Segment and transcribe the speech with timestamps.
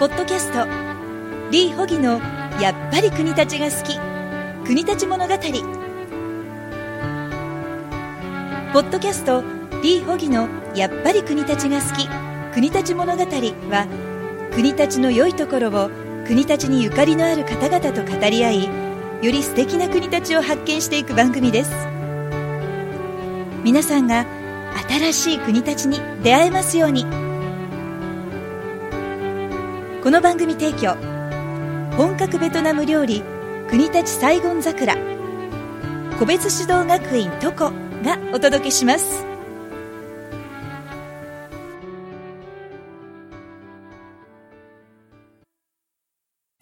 [0.00, 0.66] ポッドキャスト。
[1.50, 2.22] リー・ホギの
[2.58, 3.98] やっぱり国立が好き。
[4.64, 5.34] 国立物語。
[8.72, 9.44] ポッドキャスト
[9.82, 12.08] リー・ホギのやっぱり国立が好き。
[12.54, 15.90] 国立物語は国立の良いところを
[16.26, 18.70] 国立にゆかりのある方々と語り合いよ
[19.30, 21.70] り素敵な国立を発見していく番組です。
[23.62, 24.24] 皆さんが
[24.88, 27.29] 新しい国立に出会えますように。
[30.02, 30.94] この番組提供
[31.94, 33.22] 本格ベトナム料理
[33.68, 34.96] 国立サイゴン桜。
[36.18, 37.70] 個別指導学院トコ
[38.02, 39.26] がお届けします。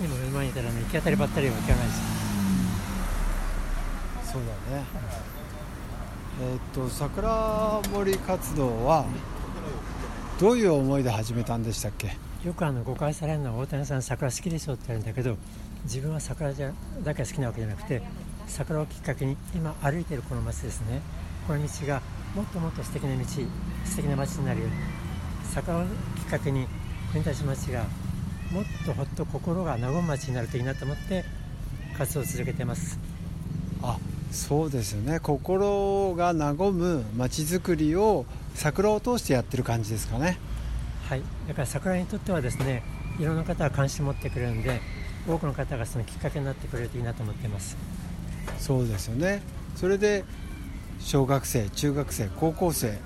[0.00, 0.06] に
[0.48, 2.00] いたらね行き当たりばったりは行かないです。
[4.33, 4.84] そうだね。
[6.42, 9.05] えーっと桜森活動は
[10.41, 12.16] どういう思いで始めたんでしたっけ？
[12.44, 15.36] よくあの誤解されるのは大谷さん桜好きでしょって言われるんだけど
[15.84, 16.72] 自分は桜じゃ
[17.03, 18.03] だけ好きなわけじゃなくて
[18.47, 21.00] 桜をきっかけに今歩いているこの街ですね。
[21.47, 22.03] この道が
[22.36, 24.75] もっともっと素敵な道素敵な街になるように
[25.50, 26.66] 桜をきっかけに
[27.11, 27.84] 国立町が
[28.53, 31.25] もっとほっと心が和む街になるといいなと思って
[31.97, 32.98] 活動を続けてます。
[33.83, 33.98] あ
[34.31, 35.20] そうですよね。
[35.20, 40.39] 心が和む街づくりを桜を通してやってる感じですかね。
[41.09, 42.83] はい、だから桜にとってはですね
[43.19, 44.81] いろんな方が関心を持ってくれるんで
[45.27, 47.77] 多くの方がそのきっかけになってくれるといいなと思っています。
[48.59, 49.42] そうですよね。
[49.75, 50.25] それで
[51.00, 52.98] 小学生中学生高校生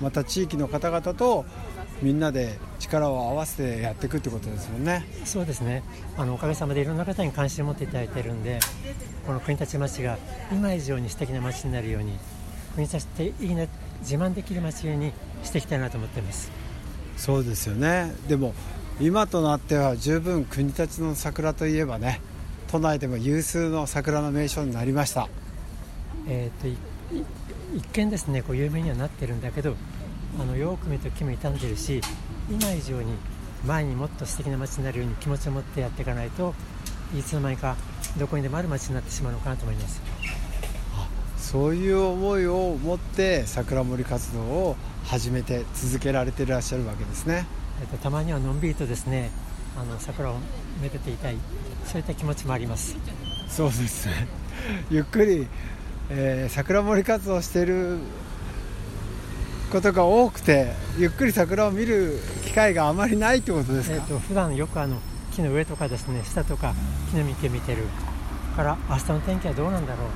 [0.00, 1.46] また地域の方々と
[2.02, 5.06] みんなで力を合わせてやっていくってことですよね。
[5.24, 5.82] そうですね。
[6.18, 8.58] あのおかげさまでいろんな方に関心を持っていただいているんで
[9.26, 10.18] この国立町が
[10.52, 12.18] 今以上に素敵な町になるように
[12.74, 13.66] 国立っていいな
[14.00, 16.65] 自慢できる町にしていきたいなと思っています
[17.16, 18.14] そうですよね。
[18.28, 18.54] でも
[19.00, 22.20] 今となっては十分国立の桜といえばね
[22.68, 25.28] 都内でも有数の桜の名所になりました。
[26.28, 26.80] えー、と
[27.74, 29.76] 一見ですねこう有名にはなってるんだけど
[30.40, 32.00] あのよく見ると木も傷んでるし
[32.50, 33.12] 今以上に
[33.64, 36.54] 前にもっと素敵な街になるように気持ちを持ってやっていかないと
[37.16, 37.76] いつの間にか
[38.18, 40.00] どこにでもある街になってしまうのかなと思います。
[41.38, 47.46] そういう思いを持って桜森活動を始めて続けられていらっしゃるわけですね。
[47.80, 49.30] えっとたまにはのんびりとですね
[49.78, 50.34] あの桜を
[50.82, 51.36] めでていたい
[51.84, 52.96] そういった気持ちもあります。
[53.48, 54.26] そうですね。
[54.90, 55.46] ゆっくり、
[56.10, 57.98] えー桜森活動している
[59.70, 64.98] ことが多くてゆっくり桜を見る機会があまりないってことですか、えっと普段よくあの
[65.32, 66.74] 木の上とかですね下とか
[67.10, 67.84] 木の幹を見てる
[68.56, 70.08] から明日の天気はどうなんだろう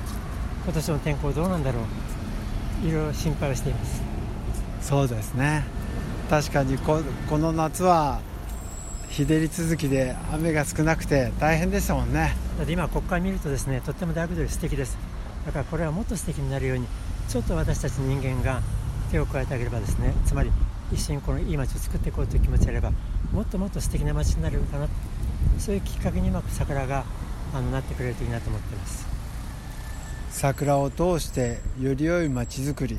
[0.65, 1.81] 今年の天候どうなんだろ
[2.83, 4.10] ういろいろ心配をしています
[4.81, 5.63] そうですね。
[6.29, 8.19] 確かにここの夏は
[9.09, 12.35] 日照り続きで雨が少なくて大変でしたもんね。
[12.57, 14.97] だって今ここから見るとですねとっても大学通り素敵です。
[15.45, 16.87] だからこれはもっと素敵になるように
[17.27, 18.61] ちょっと私たち人間が
[19.11, 20.51] 手を加えてあげればですねつまり
[20.91, 22.91] 一緒にこのいい街を作っていこうという気持ちであれば
[23.31, 24.87] もっともっと素敵な街になるのかな。
[25.57, 27.05] そういうきっかけにうまく桜が
[27.53, 29.05] あのなってくれるといいなと思っています。
[30.29, 32.97] 桜を通してより良い街づくり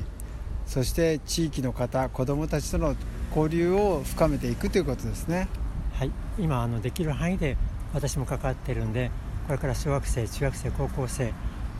[0.73, 2.95] そして地域の方子どもたちとの
[3.29, 5.47] 交流を深めていくということですね。
[5.93, 6.11] はい。
[6.39, 7.57] 今あのできる範囲で
[7.93, 9.11] 私も関わっているんで
[9.45, 11.31] これから小学生中学生高校生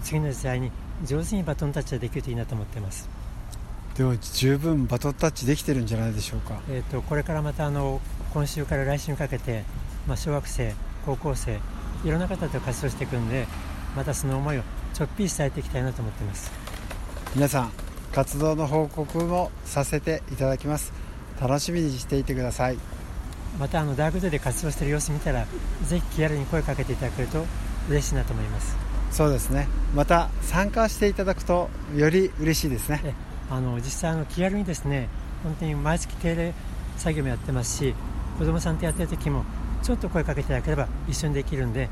[0.04, 0.70] 次の時代に
[1.04, 3.10] 上手にバトンタッチができるといいなと思っています。
[3.98, 6.62] でも十分バトンタッチできてるんじゃないでしょうか。
[6.70, 8.00] えー、とこれからまたあの
[8.32, 9.64] 今週から来週にかけて、
[10.06, 11.60] まあ、小学生、高校生
[12.06, 13.48] いろんな方と活動していくんで
[13.96, 14.62] またその思いを
[14.94, 16.52] ちょっぴり伝えていきたいなと思っています。
[17.34, 17.83] 皆さん
[18.14, 20.94] 活動の報告もさせていただきます。
[21.42, 22.78] 楽しみにしていてください。
[23.60, 25.46] またあの大学で活動している様子見たら
[25.88, 27.46] ぜひ気軽に声かけていただけると
[27.90, 28.76] 嬉しいなと思います。
[29.12, 29.68] そうですね。
[29.96, 33.02] また参加していただくとより嬉しいですね。
[33.04, 33.14] え
[33.50, 35.08] あの実際あの気軽にですね
[35.44, 36.54] 本当に毎月定例
[36.98, 37.94] 作業もやってますし
[38.38, 39.44] 子どもさんとやってる時も
[39.84, 41.90] ちょっと声かけていただければ一緒にできるんで